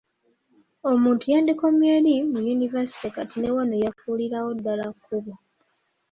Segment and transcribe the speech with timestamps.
[0.91, 5.33] Omuntu ey’andikomye eri mu yunivasite kati ne wano yafuulirawo ddala kkubo.